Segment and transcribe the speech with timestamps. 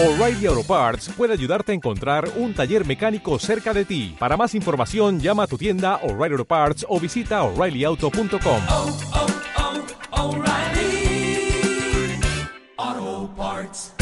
[0.00, 4.14] O'Reilly Auto Parts puede ayudarte a encontrar un taller mecánico cerca de ti.
[4.16, 8.62] Para más información, llama a tu tienda O'Reilly Auto Parts o visita oreillyauto.com.
[8.68, 8.96] oh,
[10.12, 11.50] oh, O'Reilly
[12.76, 13.94] Auto Parts.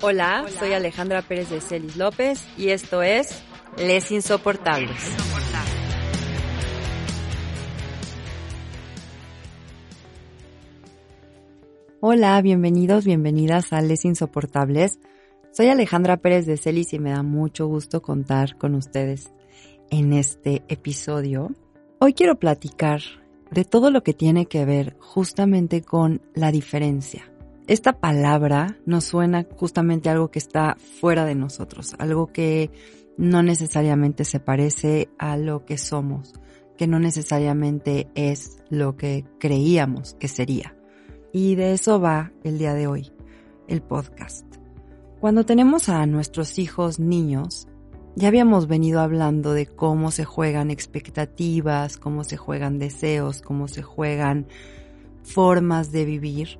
[0.00, 3.44] Hola, soy Alejandra Pérez de Celis López y esto es
[3.76, 4.98] Les Insoportables.
[12.04, 14.98] Hola, bienvenidos, bienvenidas a Les Insoportables.
[15.52, 19.32] Soy Alejandra Pérez de Celis y me da mucho gusto contar con ustedes
[19.88, 21.52] en este episodio.
[22.00, 23.02] Hoy quiero platicar
[23.52, 27.32] de todo lo que tiene que ver justamente con la diferencia.
[27.68, 32.72] Esta palabra nos suena justamente a algo que está fuera de nosotros, algo que
[33.16, 36.34] no necesariamente se parece a lo que somos,
[36.76, 40.74] que no necesariamente es lo que creíamos que sería.
[41.32, 43.10] Y de eso va el día de hoy,
[43.66, 44.44] el podcast.
[45.18, 47.68] Cuando tenemos a nuestros hijos niños,
[48.16, 53.82] ya habíamos venido hablando de cómo se juegan expectativas, cómo se juegan deseos, cómo se
[53.82, 54.46] juegan
[55.22, 56.58] formas de vivir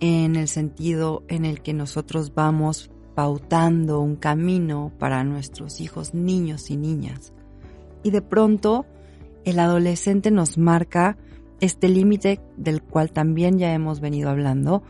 [0.00, 6.70] en el sentido en el que nosotros vamos pautando un camino para nuestros hijos niños
[6.70, 7.32] y niñas.
[8.02, 8.84] Y de pronto
[9.44, 11.16] el adolescente nos marca
[11.60, 14.82] este límite del cual también ya hemos venido hablando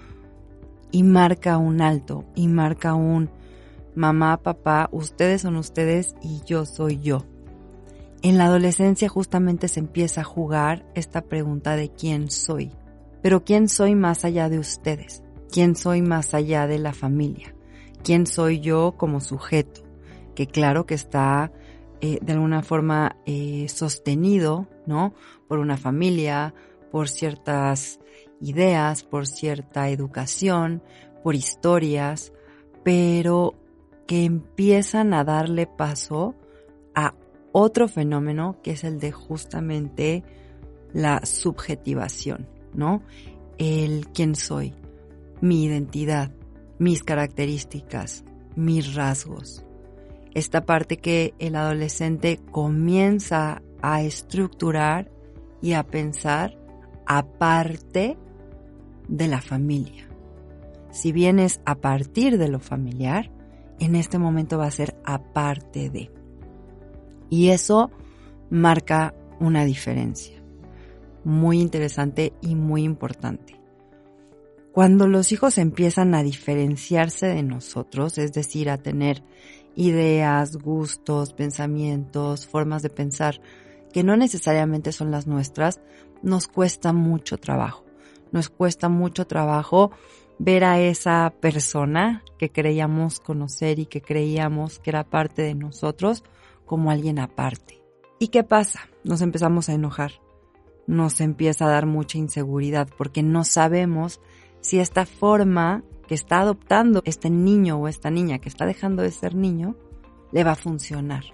[0.90, 3.30] y marca un alto y marca un
[3.94, 7.24] mamá, papá, ustedes son ustedes y yo soy yo.
[8.22, 12.72] En la adolescencia justamente se empieza a jugar esta pregunta de quién soy.
[13.22, 15.22] Pero quién soy más allá de ustedes?
[15.50, 17.54] ¿Quién soy más allá de la familia?
[18.02, 19.82] ¿Quién soy yo como sujeto?
[20.34, 21.52] Que claro que está
[22.00, 25.14] eh, de alguna forma eh, sostenido, ¿no?
[25.48, 26.54] Por una familia,
[26.90, 28.00] por ciertas
[28.40, 30.82] ideas, por cierta educación,
[31.22, 32.32] por historias,
[32.84, 33.54] pero
[34.06, 36.34] que empiezan a darle paso
[36.94, 37.14] a
[37.52, 40.24] otro fenómeno que es el de justamente
[40.92, 43.02] la subjetivación, ¿no?
[43.58, 44.74] El quién soy,
[45.40, 46.32] mi identidad,
[46.78, 48.24] mis características,
[48.56, 49.64] mis rasgos.
[50.34, 55.10] Esta parte que el adolescente comienza a estructurar
[55.60, 56.58] y a pensar
[57.06, 58.16] aparte
[59.08, 60.08] de la familia.
[60.90, 63.30] Si bien es a partir de lo familiar,
[63.78, 66.10] en este momento va a ser aparte de.
[67.30, 67.90] Y eso
[68.50, 70.38] marca una diferencia
[71.24, 73.60] muy interesante y muy importante.
[74.72, 79.24] Cuando los hijos empiezan a diferenciarse de nosotros, es decir, a tener
[79.74, 83.40] ideas, gustos, pensamientos, formas de pensar
[83.92, 85.80] que no necesariamente son las nuestras,
[86.22, 87.84] nos cuesta mucho trabajo.
[88.32, 89.90] Nos cuesta mucho trabajo
[90.38, 96.24] ver a esa persona que creíamos conocer y que creíamos que era parte de nosotros
[96.64, 97.82] como alguien aparte.
[98.18, 98.80] ¿Y qué pasa?
[99.04, 100.12] Nos empezamos a enojar.
[100.86, 104.20] Nos empieza a dar mucha inseguridad porque no sabemos
[104.60, 109.10] si esta forma que está adoptando este niño o esta niña que está dejando de
[109.10, 109.76] ser niño
[110.32, 111.24] le va a funcionar.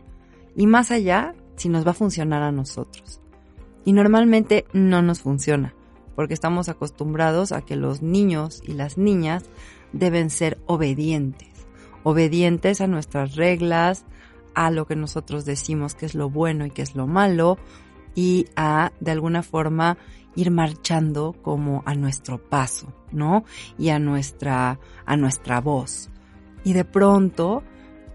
[0.57, 3.21] Y más allá, si nos va a funcionar a nosotros.
[3.85, 5.75] Y normalmente no nos funciona,
[6.17, 9.45] porque estamos acostumbrados a que los niños y las niñas
[9.93, 11.67] deben ser obedientes,
[12.03, 14.05] obedientes a nuestras reglas,
[14.55, 17.59] a lo que nosotros decimos que es lo bueno y que es lo malo,
[18.15, 19.99] y a, de alguna forma,
[20.37, 23.45] ir marchando como a nuestro paso, ¿no?
[23.79, 26.11] Y a nuestra, a nuestra voz.
[26.65, 27.63] Y de pronto,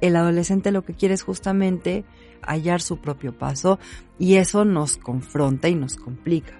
[0.02, 2.06] el adolescente lo que quiere es justamente
[2.46, 3.80] hallar su propio paso
[4.18, 6.60] y eso nos confronta y nos complica.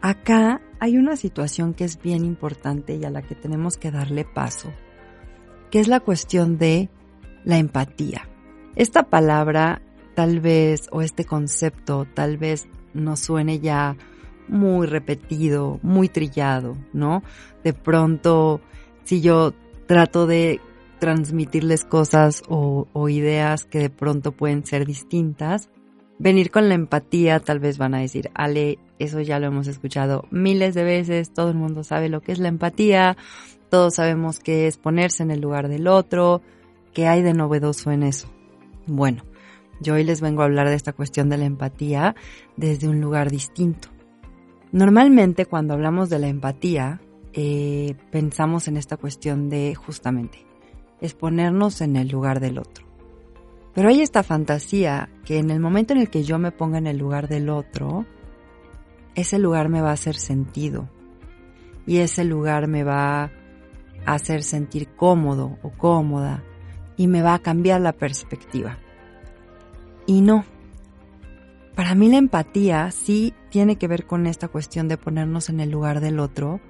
[0.00, 4.24] Acá hay una situación que es bien importante y a la que tenemos que darle
[4.24, 4.72] paso,
[5.70, 6.88] que es la cuestión de
[7.44, 8.28] la empatía.
[8.76, 9.82] Esta palabra
[10.14, 13.96] tal vez, o este concepto tal vez nos suene ya
[14.48, 17.22] muy repetido, muy trillado, ¿no?
[17.62, 18.60] De pronto,
[19.04, 19.54] si yo
[19.86, 20.60] trato de
[21.00, 25.70] transmitirles cosas o, ideas que de pronto pueden ser distintas,
[26.18, 30.26] venir con la empatía tal vez van a decir, Ale, eso ya lo hemos escuchado
[30.30, 33.16] miles de veces, todo el mundo sabe lo que es la empatía,
[33.70, 36.42] todos sabemos que es ponerse en el lugar del otro,
[36.92, 38.28] ¿qué hay de novedoso en eso?
[38.86, 39.24] Bueno,
[39.80, 42.14] yo hoy les vengo a hablar de esta cuestión de la empatía
[42.56, 43.88] desde un lugar distinto.
[44.72, 47.00] Normalmente cuando hablamos de la empatía,
[47.32, 50.49] eh, pensamos en esta cuestión de justamente,
[51.00, 52.86] es ponernos en el lugar del otro.
[53.74, 56.86] Pero hay esta fantasía que en el momento en el que yo me ponga en
[56.86, 58.04] el lugar del otro,
[59.14, 60.88] ese lugar me va a hacer sentido.
[61.86, 63.30] y ese lugar me va a
[64.04, 66.44] hacer sentir cómodo o cómoda
[66.96, 68.78] y me va a cambiar la perspectiva.
[70.06, 70.44] Y no.
[71.74, 75.70] Para mí la empatía sí tiene que ver con esta cuestión de ponernos en el
[75.70, 76.60] lugar del otro,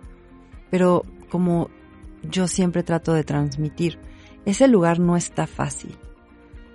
[0.70, 1.68] pero como
[2.22, 3.98] yo siempre trato de transmitir,
[4.44, 5.96] ese lugar no está fácil.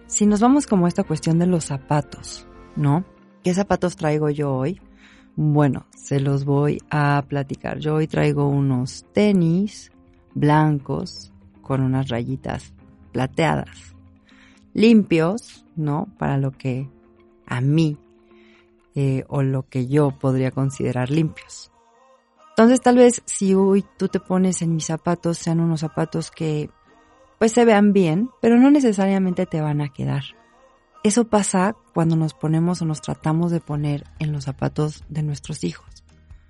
[0.08, 3.04] Si nos vamos como esta cuestión de los zapatos, ¿no?
[3.44, 4.80] ¿Qué zapatos traigo yo hoy?
[5.36, 7.80] Bueno, se los voy a platicar.
[7.80, 9.92] Yo hoy traigo unos tenis
[10.34, 12.74] blancos con unas rayitas
[13.12, 13.96] plateadas,
[14.74, 16.08] limpios, ¿no?
[16.18, 16.90] Para lo que
[17.48, 17.98] a mí
[18.94, 21.72] eh, o lo que yo podría considerar limpios.
[22.50, 26.70] Entonces tal vez si hoy tú te pones en mis zapatos, sean unos zapatos que
[27.40, 30.24] pues se vean bien, pero no necesariamente te van a quedar.
[31.04, 35.64] Eso pasa cuando nos ponemos o nos tratamos de poner en los zapatos de nuestros
[35.64, 36.04] hijos.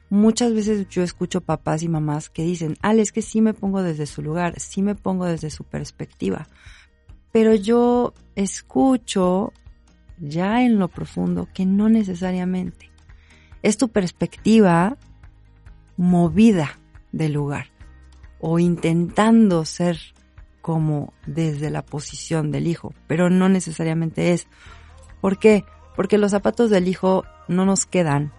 [0.09, 3.83] Muchas veces yo escucho papás y mamás que dicen, Ale, es que sí me pongo
[3.83, 6.47] desde su lugar, sí me pongo desde su perspectiva.
[7.31, 9.51] Pero yo escucho
[10.19, 12.91] ya en lo profundo que no necesariamente.
[13.61, 14.97] Es tu perspectiva
[15.97, 16.79] movida
[17.11, 17.67] del lugar
[18.39, 20.14] o intentando ser
[20.65, 24.47] como desde la posición del hijo, pero no necesariamente es.
[25.21, 25.63] ¿Por qué?
[25.95, 28.33] Porque los zapatos del hijo no nos quedan.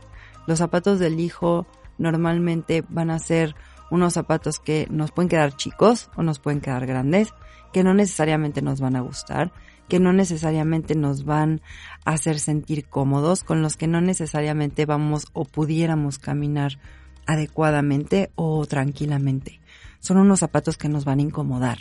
[0.49, 1.69] Los zapatos del hijo
[1.99, 3.55] normalmente van a ser
[3.93, 7.32] unos zapatos que nos pueden quedar chicos o nos pueden quedar grandes,
[7.73, 9.52] que no necesariamente nos van a gustar,
[9.87, 11.61] que no necesariamente nos van
[12.05, 16.81] a hacer sentir cómodos, con los que no necesariamente vamos o pudiéramos caminar
[17.25, 19.61] adecuadamente o tranquilamente.
[20.00, 21.79] Son unos zapatos que nos van a incomodar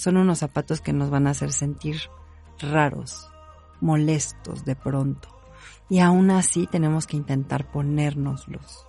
[0.00, 2.00] son unos zapatos que nos van a hacer sentir
[2.58, 3.30] raros,
[3.82, 5.28] molestos de pronto.
[5.90, 8.86] Y aún así tenemos que intentar ponérnoslos.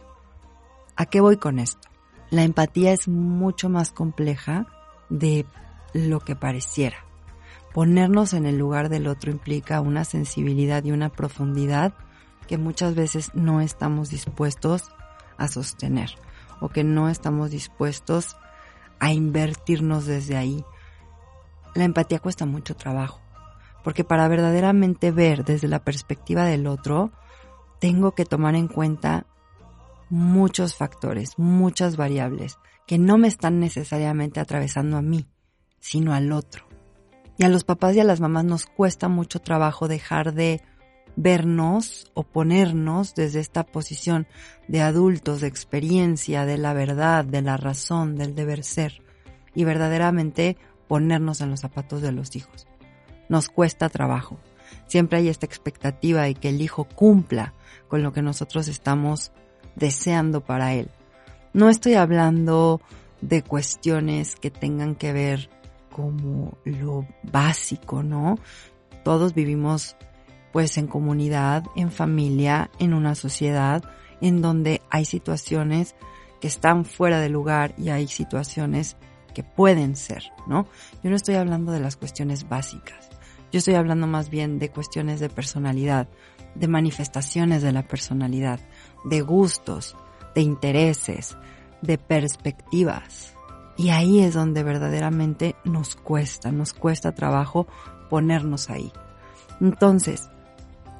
[0.95, 1.89] ¿A qué voy con esto?
[2.29, 4.67] La empatía es mucho más compleja
[5.09, 5.45] de
[5.93, 7.03] lo que pareciera.
[7.73, 11.93] Ponernos en el lugar del otro implica una sensibilidad y una profundidad
[12.47, 14.93] que muchas veces no estamos dispuestos
[15.37, 16.11] a sostener
[16.61, 18.37] o que no estamos dispuestos
[19.01, 20.63] a invertirnos desde ahí
[21.75, 23.21] la empatía cuesta mucho trabajo,
[23.83, 27.12] porque para verdaderamente ver desde la perspectiva del otro,
[27.79, 29.25] tengo que tomar en cuenta
[30.09, 35.25] muchos factores, muchas variables, que no me están necesariamente atravesando a mí,
[35.79, 36.65] sino al otro.
[37.38, 40.62] Y a los papás y a las mamás nos cuesta mucho trabajo dejar de
[41.15, 44.27] vernos o ponernos desde esta posición
[44.68, 49.01] de adultos, de experiencia, de la verdad, de la razón, del deber ser,
[49.53, 50.57] y verdaderamente
[50.91, 52.67] ponernos en los zapatos de los hijos.
[53.29, 54.38] Nos cuesta trabajo.
[54.88, 57.53] Siempre hay esta expectativa de que el hijo cumpla
[57.88, 59.31] con lo que nosotros estamos
[59.77, 60.89] deseando para él.
[61.53, 62.81] No estoy hablando
[63.21, 65.49] de cuestiones que tengan que ver
[65.93, 68.37] como lo básico, ¿no?
[69.05, 69.95] Todos vivimos
[70.51, 73.81] pues en comunidad, en familia, en una sociedad
[74.19, 75.95] en donde hay situaciones
[76.41, 78.97] que están fuera de lugar y hay situaciones
[79.33, 80.68] que pueden ser, ¿no?
[81.04, 83.10] Yo no estoy hablando de las cuestiones básicas.
[83.51, 86.07] Yo estoy hablando más bien de cuestiones de personalidad,
[86.56, 88.60] de manifestaciones de la personalidad,
[89.04, 89.95] de gustos,
[90.36, 91.38] de intereses,
[91.81, 93.36] de perspectivas.
[93.78, 97.68] Y ahí es donde verdaderamente nos cuesta, nos cuesta trabajo
[98.09, 98.92] ponernos ahí.
[99.59, 100.30] Entonces,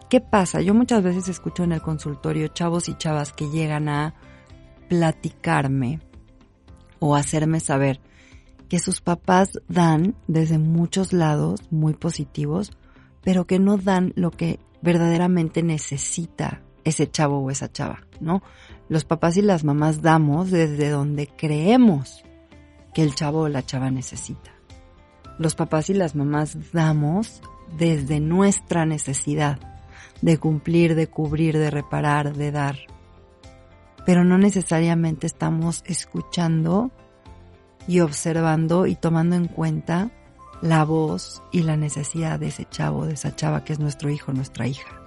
[0.10, 0.62] ¿qué pasa?
[0.62, 4.16] Yo muchas veces escucho en el consultorio chavos y chavas que llegan a
[4.90, 6.00] platicarme
[7.00, 8.02] o hacerme saber
[8.72, 12.72] que sus papás dan desde muchos lados muy positivos,
[13.22, 18.42] pero que no dan lo que verdaderamente necesita ese chavo o esa chava, ¿no?
[18.88, 22.24] Los papás y las mamás damos desde donde creemos
[22.94, 24.54] que el chavo o la chava necesita.
[25.38, 27.42] Los papás y las mamás damos
[27.78, 29.60] desde nuestra necesidad
[30.22, 32.78] de cumplir, de cubrir, de reparar, de dar.
[34.06, 36.90] Pero no necesariamente estamos escuchando
[37.88, 40.12] y observando y tomando en cuenta
[40.62, 44.32] la voz y la necesidad de ese chavo, de esa chava que es nuestro hijo,
[44.34, 45.02] nuestra hija.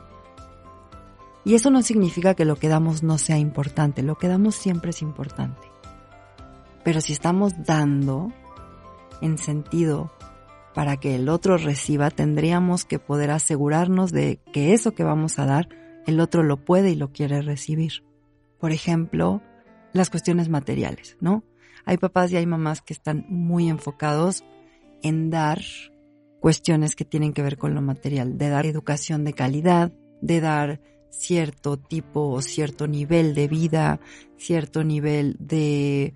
[1.45, 4.91] Y eso no significa que lo que damos no sea importante, lo que damos siempre
[4.91, 5.71] es importante.
[6.83, 8.33] Pero si estamos dando
[9.21, 10.13] en sentido
[10.75, 15.47] para que el otro reciba, tendríamos que poder asegurarnos de que eso que vamos a
[15.47, 15.69] dar,
[16.07, 18.05] el otro lo puede y lo quiere recibir.
[18.59, 19.41] Por ejemplo,
[19.93, 21.45] las cuestiones materiales, ¿no?
[21.87, 24.45] Hay papás y hay mamás que están muy enfocados
[25.03, 25.61] en dar
[26.41, 30.81] cuestiones que tienen que ver con lo material, de dar educación de calidad, de dar
[31.11, 34.01] cierto tipo o cierto nivel de vida,
[34.37, 36.15] cierto nivel de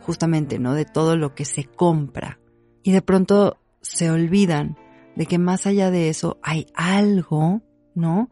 [0.00, 0.74] justamente, ¿no?
[0.74, 2.38] De todo lo que se compra.
[2.82, 4.76] Y de pronto se olvidan
[5.16, 7.62] de que más allá de eso hay algo,
[7.94, 8.28] ¿no?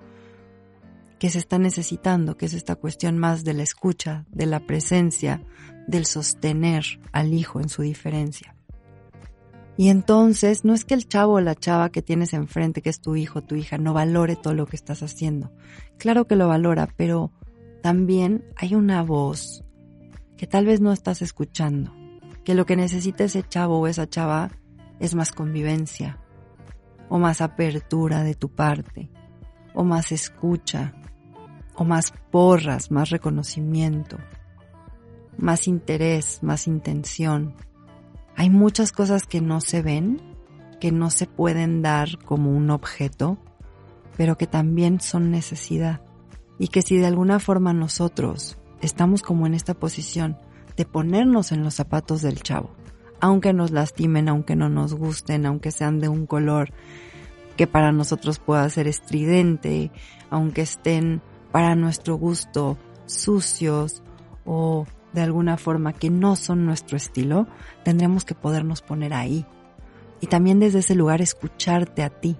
[1.23, 5.41] Que se está necesitando, que es esta cuestión más de la escucha, de la presencia,
[5.87, 8.57] del sostener al hijo en su diferencia.
[9.77, 13.01] Y entonces no es que el chavo o la chava que tienes enfrente, que es
[13.01, 15.53] tu hijo, tu hija, no valore todo lo que estás haciendo.
[15.97, 17.31] Claro que lo valora, pero
[17.85, 19.63] también hay una voz
[20.37, 21.95] que tal vez no estás escuchando,
[22.43, 24.51] que lo que necesita ese chavo o esa chava
[24.99, 26.19] es más convivencia,
[27.09, 29.09] o más apertura de tu parte,
[29.73, 30.95] o más escucha,
[31.85, 34.19] más porras, más reconocimiento,
[35.39, 37.55] más interés, más intención
[38.37, 40.21] hay muchas cosas que no se ven,
[40.81, 43.39] que no se pueden dar como un objeto,
[44.17, 46.01] pero que también son necesidad.
[46.59, 50.39] Y que si de alguna forma nosotros estamos como en esta posición
[50.77, 52.71] de ponernos en los zapatos del chavo,
[53.21, 56.73] aunque nos lastimen, aunque no nos gusten, aunque sean de un color
[57.57, 59.93] que para nosotros pueda ser estridente,
[60.31, 61.21] aunque estén
[61.53, 64.03] para nuestro gusto sucios
[64.45, 67.47] o de alguna forma que no son nuestro estilo,
[67.85, 69.47] tendremos que podernos poner ahí.
[70.21, 72.37] Y también desde ese lugar escucharte a ti.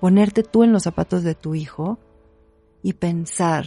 [0.00, 1.98] Ponerte tú en los zapatos de tu hijo
[2.82, 3.66] y pensar,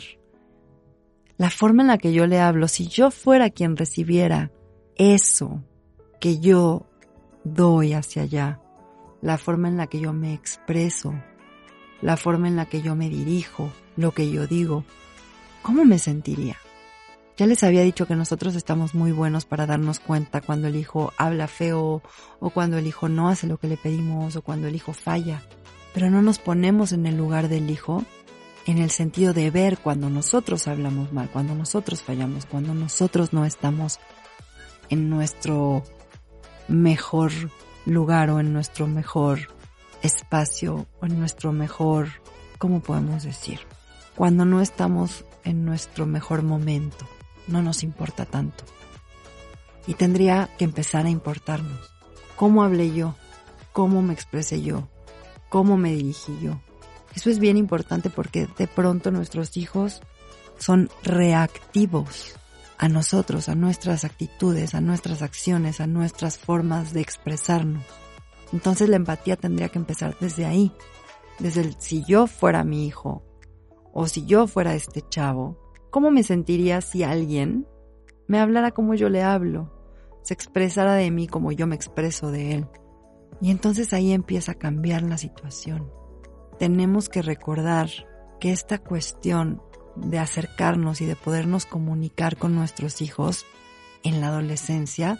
[1.37, 4.51] la forma en la que yo le hablo, si yo fuera quien recibiera
[4.95, 5.63] eso
[6.19, 6.85] que yo
[7.43, 8.59] doy hacia allá,
[9.21, 11.13] la forma en la que yo me expreso,
[12.01, 14.85] la forma en la que yo me dirijo, lo que yo digo,
[15.61, 16.57] ¿cómo me sentiría?
[17.37, 21.13] Ya les había dicho que nosotros estamos muy buenos para darnos cuenta cuando el hijo
[21.17, 22.01] habla feo
[22.39, 25.41] o cuando el hijo no hace lo que le pedimos o cuando el hijo falla.
[25.93, 28.03] Pero no nos ponemos en el lugar del hijo
[28.65, 33.45] en el sentido de ver cuando nosotros hablamos mal, cuando nosotros fallamos, cuando nosotros no
[33.45, 33.99] estamos
[34.89, 35.83] en nuestro
[36.67, 37.31] mejor
[37.85, 39.47] lugar o en nuestro mejor
[40.03, 42.09] espacio o en nuestro mejor,
[42.57, 43.59] ¿cómo podemos decir?
[44.19, 47.07] Cuando no estamos en nuestro mejor momento
[47.47, 48.65] no nos importa tanto.
[49.87, 51.89] Y tendría que empezar a importarnos.
[52.35, 53.15] ¿Cómo hablé yo?
[53.71, 54.89] ¿Cómo me expresé yo?
[55.47, 56.59] ¿Cómo me dirigí yo?
[57.15, 60.01] Eso es bien importante porque de pronto nuestros hijos
[60.57, 62.35] son reactivos
[62.77, 67.85] a nosotros, a nuestras actitudes, a nuestras acciones, a nuestras formas de expresarnos.
[68.51, 70.73] Entonces la empatía tendría que empezar desde ahí,
[71.39, 73.23] desde el si yo fuera mi hijo
[73.99, 77.67] o si yo fuera este chavo, ¿Cómo me sentiría si alguien
[78.27, 79.73] me hablara como yo le hablo,
[80.21, 82.67] se expresara de mí como yo me expreso de él?
[83.41, 85.91] Y entonces ahí empieza a cambiar la situación.
[86.59, 87.89] Tenemos que recordar
[88.39, 89.63] que esta cuestión
[89.95, 93.45] de acercarnos y de podernos comunicar con nuestros hijos
[94.03, 95.19] en la adolescencia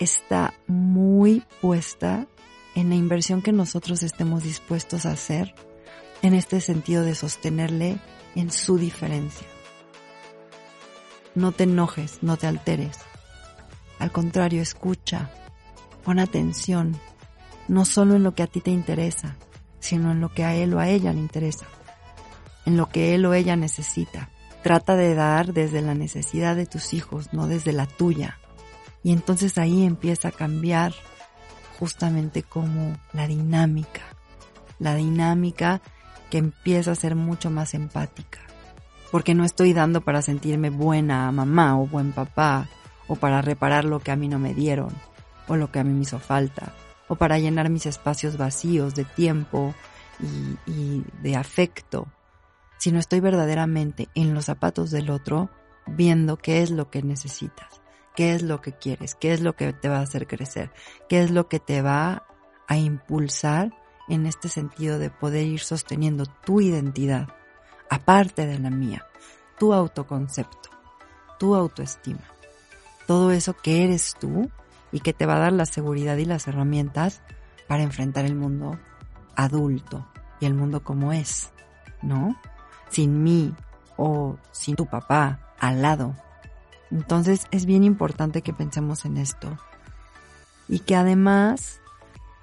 [0.00, 2.26] está muy puesta
[2.74, 5.54] en la inversión que nosotros estemos dispuestos a hacer
[6.22, 7.98] en este sentido de sostenerle
[8.34, 9.46] en su diferencia.
[11.34, 12.98] No te enojes, no te alteres.
[13.98, 15.30] Al contrario, escucha,
[16.04, 16.98] pon atención,
[17.68, 19.36] no solo en lo que a ti te interesa,
[19.80, 21.66] sino en lo que a él o a ella le interesa,
[22.66, 24.30] en lo que él o ella necesita.
[24.62, 28.38] Trata de dar desde la necesidad de tus hijos, no desde la tuya.
[29.02, 30.92] Y entonces ahí empieza a cambiar
[31.78, 34.02] justamente como la dinámica,
[34.80, 35.80] la dinámica
[36.30, 38.40] que empieza a ser mucho más empática.
[39.10, 42.68] Porque no estoy dando para sentirme buena mamá o buen papá,
[43.06, 44.90] o para reparar lo que a mí no me dieron,
[45.46, 46.74] o lo que a mí me hizo falta,
[47.08, 49.74] o para llenar mis espacios vacíos de tiempo
[50.20, 52.06] y, y de afecto,
[52.76, 55.48] sino estoy verdaderamente en los zapatos del otro,
[55.86, 57.80] viendo qué es lo que necesitas,
[58.14, 60.70] qué es lo que quieres, qué es lo que te va a hacer crecer,
[61.08, 62.24] qué es lo que te va
[62.68, 63.72] a impulsar
[64.08, 67.28] en este sentido de poder ir sosteniendo tu identidad
[67.90, 69.06] aparte de la mía,
[69.58, 70.70] tu autoconcepto,
[71.38, 72.24] tu autoestima,
[73.06, 74.50] todo eso que eres tú
[74.92, 77.22] y que te va a dar la seguridad y las herramientas
[77.66, 78.78] para enfrentar el mundo
[79.36, 80.06] adulto
[80.40, 81.50] y el mundo como es,
[82.02, 82.36] ¿no?
[82.90, 83.54] Sin mí
[83.96, 86.14] o sin tu papá al lado.
[86.90, 89.58] Entonces es bien importante que pensemos en esto
[90.68, 91.80] y que además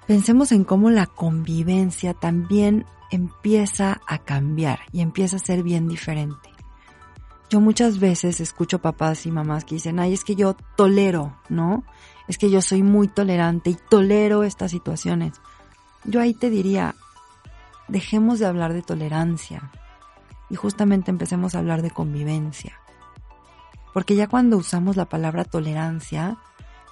[0.06, 6.50] pensemos en cómo la convivencia también empieza a cambiar y empieza a ser bien diferente.
[7.48, 11.84] Yo muchas veces escucho papás y mamás que dicen, ay, es que yo tolero, ¿no?
[12.26, 15.40] Es que yo soy muy tolerante y tolero estas situaciones.
[16.04, 16.96] Yo ahí te diría,
[17.88, 19.70] dejemos de hablar de tolerancia.
[20.48, 22.78] y justamente empecemos a hablar de convivencia.
[23.92, 26.38] Porque ya cuando usamos la palabra tolerancia,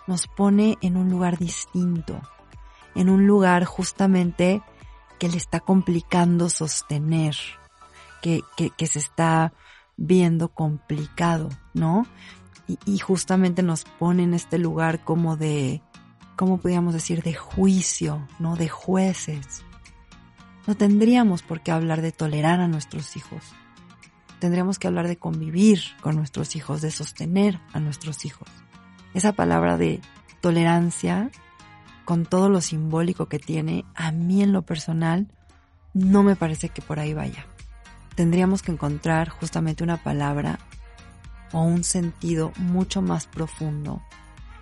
[0.09, 2.21] nos pone en un lugar distinto,
[2.95, 4.63] en un lugar justamente
[5.19, 7.37] que le está complicando sostener,
[8.23, 9.53] que, que, se está
[9.97, 12.07] viendo complicado, ¿no?
[12.67, 15.83] Y, y, justamente nos pone en este lugar como de,
[16.37, 17.23] ¿cómo podríamos decir?
[17.23, 18.57] De juicio, ¿no?
[18.57, 19.65] De jueces.
[20.67, 23.45] No tendríamos por qué hablar de tolerar a nuestros hijos.
[24.41, 28.49] Tendríamos que hablar de convivir con nuestros hijos, de sostener a nuestros hijos.
[29.13, 30.01] Esa palabra de
[30.41, 31.31] tolerancia,
[32.05, 35.29] con todo lo simbólico que tiene, a mí en lo personal,
[35.93, 37.47] no me parece que por ahí vaya.
[38.15, 40.59] Tendríamos que encontrar justamente una palabra
[41.53, 44.03] o un sentido mucho más profundo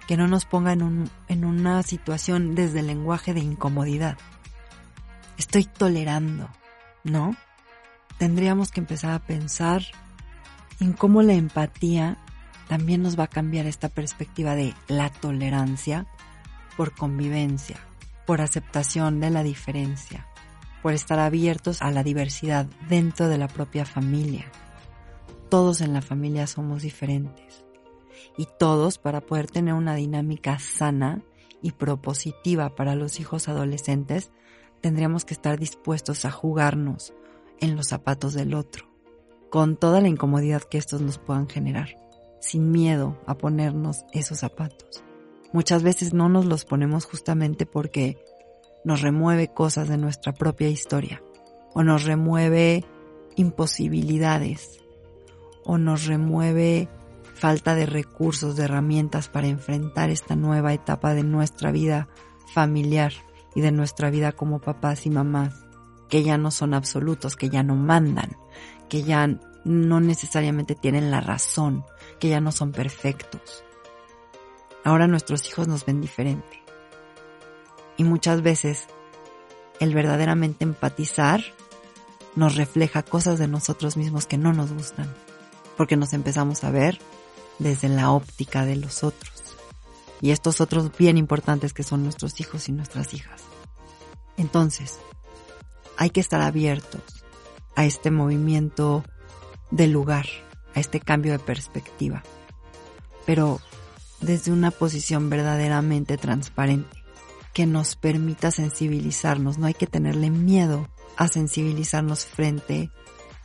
[0.07, 4.19] que no nos ponga en, un, en una situación desde el lenguaje de incomodidad
[5.43, 6.49] estoy tolerando,
[7.05, 7.37] ¿no?
[8.19, 9.83] Tendríamos que empezar a pensar
[10.81, 12.17] en cómo la empatía
[12.69, 16.07] también nos va a cambiar esta perspectiva de la tolerancia
[16.77, 17.77] por convivencia,
[18.27, 20.27] por aceptación de la diferencia,
[20.83, 24.51] por estar abiertos a la diversidad dentro de la propia familia.
[25.49, 27.65] Todos en la familia somos diferentes
[28.37, 31.23] y todos para poder tener una dinámica sana
[31.61, 34.33] y propositiva para los hijos adolescentes
[34.81, 37.15] tendríamos que estar dispuestos a jugarnos
[37.61, 38.87] en los zapatos del otro,
[39.51, 41.95] con toda la incomodidad que estos nos puedan generar,
[42.41, 45.05] sin miedo a ponernos esos zapatos.
[45.53, 48.19] Muchas veces no nos los ponemos justamente porque
[48.85, 51.23] nos remueve cosas de nuestra propia historia,
[51.75, 52.85] o nos remueve
[53.37, 54.81] imposibilidades,
[55.65, 56.89] o nos remueve
[57.35, 62.09] falta de recursos, de herramientas para enfrentar esta nueva etapa de nuestra vida
[62.53, 63.13] familiar
[63.55, 65.55] y de nuestra vida como papás y mamás,
[66.09, 68.37] que ya no son absolutos, que ya no mandan,
[68.89, 69.29] que ya
[69.65, 71.85] no necesariamente tienen la razón,
[72.19, 73.65] que ya no son perfectos.
[74.85, 76.63] Ahora nuestros hijos nos ven diferente.
[77.97, 78.87] Y muchas veces
[79.81, 81.43] el verdaderamente empatizar
[82.35, 85.13] nos refleja cosas de nosotros mismos que no nos gustan,
[85.77, 86.99] porque nos empezamos a ver
[87.59, 89.33] desde la óptica de los otros
[90.21, 93.43] y estos otros bien importantes que son nuestros hijos y nuestras hijas.
[94.37, 94.99] Entonces,
[95.99, 97.03] hay que estar abiertos
[97.75, 99.05] a este movimiento
[99.71, 100.27] de lugar,
[100.75, 102.23] a este cambio de perspectiva,
[103.27, 103.61] pero
[104.23, 106.97] desde una posición verdaderamente transparente,
[107.53, 109.59] que nos permita sensibilizarnos.
[109.59, 112.91] No hay que tenerle miedo a sensibilizarnos frente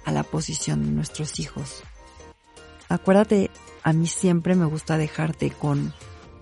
[0.05, 1.83] a la posición de nuestros hijos.
[2.87, 3.51] Acuérdate,
[3.83, 5.93] a mí siempre me gusta dejarte con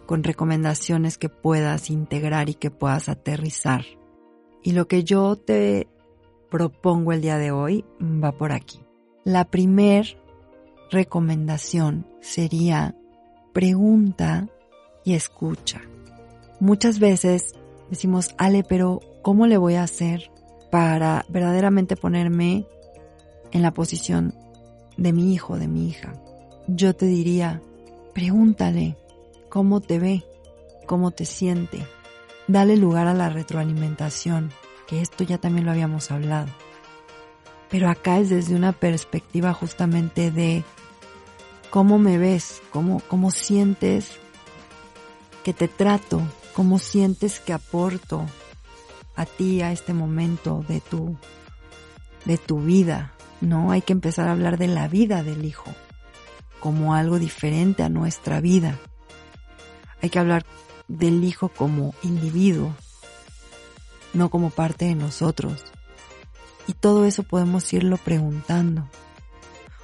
[0.05, 3.85] con recomendaciones que puedas integrar y que puedas aterrizar.
[4.63, 5.87] Y lo que yo te
[6.49, 8.81] propongo el día de hoy va por aquí.
[9.23, 10.17] La primer
[10.91, 12.95] recomendación sería
[13.55, 14.49] pregunta
[15.05, 15.81] y escucha.
[16.59, 17.55] Muchas veces
[17.89, 20.29] decimos, Ale, pero ¿cómo le voy a hacer
[20.71, 22.67] para verdaderamente ponerme
[23.53, 24.35] en la posición
[24.97, 26.21] de mi hijo, de mi hija?
[26.67, 27.61] Yo te diría,
[28.13, 28.97] pregúntale,
[29.47, 30.25] cómo te ve,
[30.85, 31.87] cómo te siente.
[32.49, 34.51] Dale lugar a la retroalimentación,
[34.85, 36.49] que esto ya también lo habíamos hablado.
[37.69, 40.65] Pero acá es desde una perspectiva justamente de
[41.69, 44.19] cómo me ves, cómo, cómo sientes
[45.43, 46.21] que te trato,
[46.53, 48.25] cómo sientes que aporto
[49.15, 51.17] a ti a este momento de tu
[52.25, 53.71] de tu vida, ¿no?
[53.71, 55.73] Hay que empezar a hablar de la vida del hijo
[56.59, 58.79] como algo diferente a nuestra vida.
[60.01, 60.43] Hay que hablar
[60.87, 62.73] del hijo como individuo,
[64.13, 65.63] no como parte de nosotros.
[66.67, 68.89] Y todo eso podemos irlo preguntando.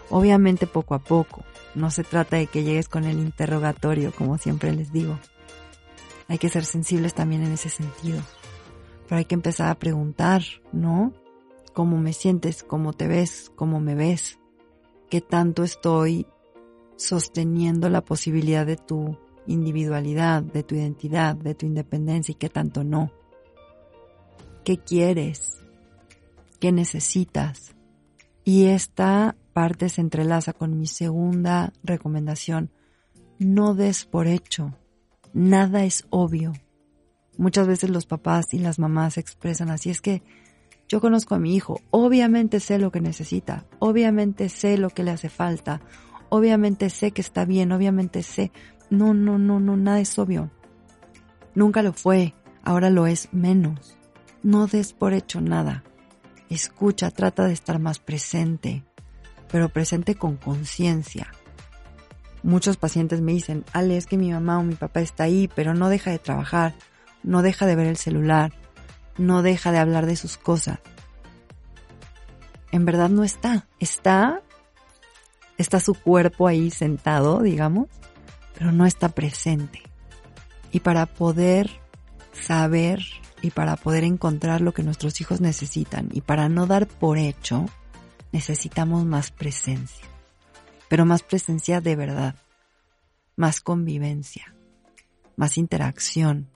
[0.09, 1.43] Obviamente poco a poco.
[1.75, 5.19] No se trata de que llegues con el interrogatorio, como siempre les digo.
[6.27, 8.21] Hay que ser sensibles también en ese sentido.
[9.07, 11.13] Pero hay que empezar a preguntar, ¿no?
[11.73, 12.63] ¿Cómo me sientes?
[12.63, 13.51] ¿Cómo te ves?
[13.55, 14.39] ¿Cómo me ves?
[15.09, 16.25] ¿Qué tanto estoy
[16.95, 22.83] sosteniendo la posibilidad de tu individualidad, de tu identidad, de tu independencia y qué tanto
[22.83, 23.11] no.
[24.63, 25.63] ¿Qué quieres?
[26.59, 27.75] ¿Qué necesitas?
[28.43, 32.71] Y esta parte se entrelaza con mi segunda recomendación.
[33.39, 34.77] No des por hecho.
[35.33, 36.53] Nada es obvio.
[37.37, 39.89] Muchas veces los papás y las mamás expresan así.
[39.89, 40.21] Es que
[40.87, 41.79] yo conozco a mi hijo.
[41.89, 43.65] Obviamente sé lo que necesita.
[43.79, 45.81] Obviamente sé lo que le hace falta.
[46.29, 47.71] Obviamente sé que está bien.
[47.71, 48.51] Obviamente sé.
[48.89, 50.51] No, no, no, no, nada es obvio.
[51.55, 52.33] Nunca lo fue,
[52.63, 53.97] ahora lo es menos.
[54.43, 55.83] No des por hecho nada.
[56.49, 58.83] Escucha, trata de estar más presente.
[59.51, 61.31] Pero presente con conciencia.
[62.41, 65.73] Muchos pacientes me dicen, Ale, es que mi mamá o mi papá está ahí, pero
[65.73, 66.73] no deja de trabajar,
[67.21, 68.53] no deja de ver el celular,
[69.17, 70.79] no deja de hablar de sus cosas.
[72.71, 73.67] En verdad no está.
[73.79, 74.41] Está,
[75.57, 77.89] está su cuerpo ahí sentado, digamos,
[78.57, 79.83] pero no está presente.
[80.71, 81.69] Y para poder
[82.31, 83.03] saber
[83.41, 87.65] y para poder encontrar lo que nuestros hijos necesitan y para no dar por hecho,
[88.31, 90.07] necesitamos más presencia.
[90.89, 92.35] Pero más presencia de verdad,
[93.35, 94.53] más convivencia,
[95.35, 96.49] más interacción,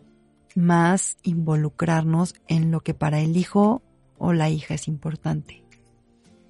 [0.55, 3.81] más involucrarnos en lo que para el hijo
[4.17, 5.63] o la hija es importante.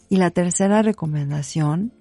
[0.10, 1.94] Y la tercera recomendación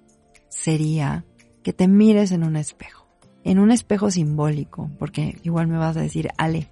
[0.49, 1.25] sería
[1.63, 3.07] que te mires en un espejo,
[3.43, 6.69] en un espejo simbólico, porque igual me vas a decir, Ale,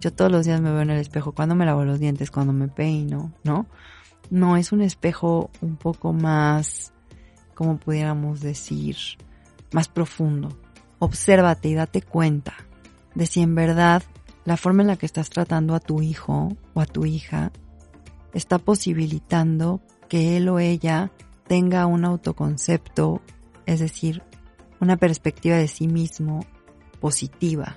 [0.00, 2.52] yo todos los días me veo en el espejo, cuando me lavo los dientes, cuando
[2.52, 3.66] me peino, ¿no?
[4.30, 6.92] No, es un espejo un poco más,
[7.54, 8.96] como pudiéramos decir,
[9.72, 10.56] más profundo.
[10.98, 12.54] Obsérvate y date cuenta
[13.14, 14.02] de si en verdad
[14.44, 17.52] la forma en la que estás tratando a tu hijo o a tu hija
[18.32, 21.12] está posibilitando que él o ella
[21.46, 23.20] tenga un autoconcepto,
[23.66, 24.22] es decir,
[24.80, 26.44] una perspectiva de sí mismo
[27.00, 27.76] positiva.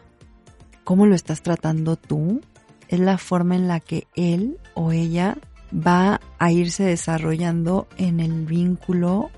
[0.84, 2.42] ¿Cómo lo estás tratando tú?
[2.88, 5.38] Es la forma en la que él o ella
[5.76, 9.30] va a irse desarrollando en el vínculo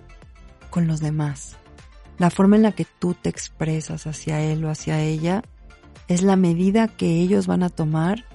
[0.69, 1.57] con los demás.
[2.17, 5.43] La forma en la que tú te expresas hacia él o hacia ella
[6.07, 8.25] es la medida que ellos van a tomar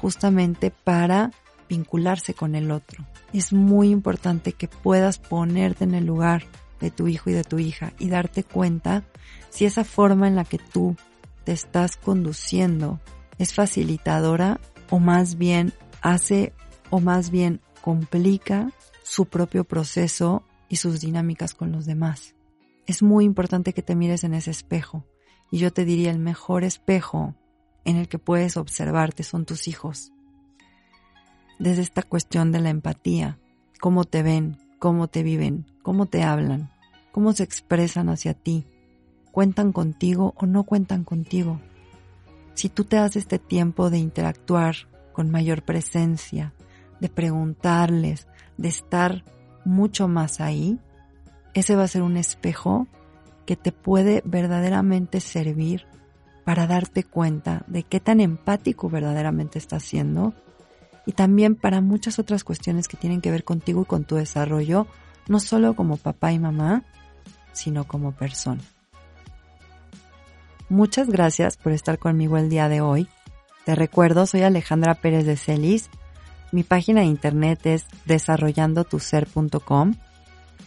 [0.00, 1.30] justamente para
[1.68, 3.04] vincularse con el otro.
[3.32, 6.44] Es muy importante que puedas ponerte en el lugar
[6.80, 9.04] de tu hijo y de tu hija y darte cuenta
[9.50, 10.96] si esa forma en la que tú
[11.44, 13.00] te estás conduciendo
[13.38, 16.52] es facilitadora o más bien hace
[16.90, 18.70] o más bien complica
[19.02, 22.34] su propio proceso y sus dinámicas con los demás.
[22.86, 25.04] Es muy importante que te mires en ese espejo
[25.50, 27.34] y yo te diría el mejor espejo
[27.84, 30.12] en el que puedes observarte son tus hijos
[31.58, 33.38] desde esta cuestión de la empatía,
[33.80, 36.70] cómo te ven, cómo te viven, cómo te hablan,
[37.12, 38.66] cómo se expresan hacia ti,
[39.32, 41.60] cuentan contigo o no cuentan contigo.
[42.54, 44.76] Si tú te das este tiempo de interactuar
[45.12, 46.52] con mayor presencia,
[47.00, 49.24] de preguntarles, de estar
[49.64, 50.78] mucho más ahí,
[51.54, 52.86] ese va a ser un espejo
[53.46, 55.86] que te puede verdaderamente servir
[56.44, 60.34] para darte cuenta de qué tan empático verdaderamente estás siendo
[61.06, 64.86] y también para muchas otras cuestiones que tienen que ver contigo y con tu desarrollo,
[65.28, 66.82] no solo como papá y mamá,
[67.52, 68.62] sino como persona.
[70.68, 73.08] Muchas gracias por estar conmigo el día de hoy.
[73.64, 75.88] Te recuerdo, soy Alejandra Pérez de Celis.
[76.56, 79.92] Mi página de internet es desarrollandotuser.com.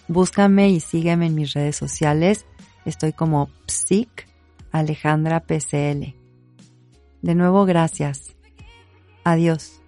[0.08, 2.46] Búscame y sígueme en mis redes sociales.
[2.86, 4.28] Estoy como Psic
[4.72, 6.14] Alejandra PCL.
[7.24, 8.36] De nuevo, gracias.
[9.24, 9.79] Adiós.